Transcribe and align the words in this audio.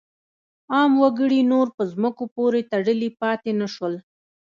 عام 0.73 0.91
وګړي 1.03 1.41
نور 1.51 1.67
په 1.77 1.83
ځمکو 1.91 2.23
پورې 2.35 2.67
تړلي 2.71 3.09
پاتې 3.21 3.51
نه 3.59 3.67
شول. 3.73 3.93